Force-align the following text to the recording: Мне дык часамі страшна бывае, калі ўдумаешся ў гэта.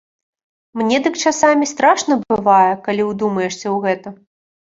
Мне 0.79 0.97
дык 1.07 1.19
часамі 1.31 1.65
страшна 1.73 2.13
бывае, 2.35 2.73
калі 2.87 3.01
ўдумаешся 3.11 3.63
ў 3.63 3.77
гэта. 3.85 4.07